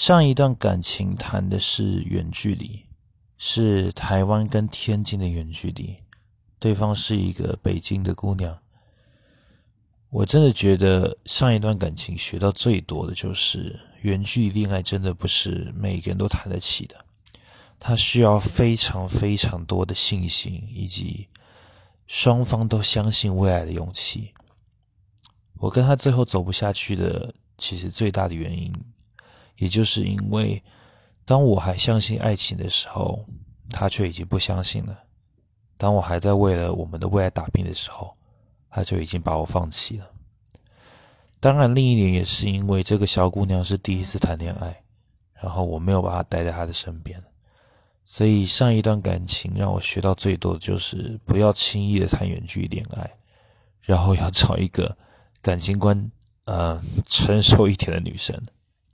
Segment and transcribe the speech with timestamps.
[0.00, 2.82] 上一段感情谈的是远距离，
[3.36, 5.94] 是台湾跟天津的远距离，
[6.58, 8.58] 对方是一个北京的姑娘。
[10.08, 16.96] 我真的觉得上一段感情学到最多的就是远距离恋爱，真的不是每个人都谈得起的，
[17.78, 21.28] 它需要非常非常多的信心，以及
[22.06, 24.32] 双方都相信未来的勇气。
[25.58, 28.72] 我跟他最后走不下去的，其实最大的原因。
[29.60, 30.62] 也就是因为，
[31.26, 33.22] 当我还相信爱情的时候，
[33.68, 34.94] 他却已经不相信了；
[35.76, 38.16] 当我还在为了我们的未来打拼的时候，
[38.70, 40.10] 他就已经把我放弃了。
[41.40, 44.82] 当然，另一点也是因为这个小姑娘是第一次谈恋爱，
[45.34, 47.22] 然后我没有把她带在她的身边，
[48.02, 53.10] 所以上一段感情让我学到最多的就是不要轻易的谈远距离恋爱，
[53.82, 54.96] 然后要找一个
[55.42, 56.10] 感情观
[56.46, 58.34] 呃成熟一点的女生。